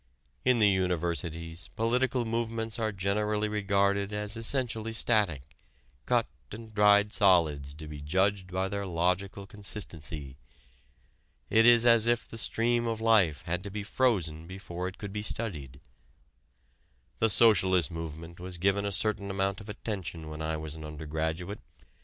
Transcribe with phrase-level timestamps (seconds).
[0.43, 5.55] In the Universities political movements are generally regarded as essentially static,
[6.07, 10.37] cut and dried solids to be judged by their logical consistency.
[11.51, 15.13] It is as if the stream of life had to be frozen before it could
[15.13, 15.79] be studied.
[17.19, 21.59] The socialist movement was given a certain amount of attention when I was an undergraduate.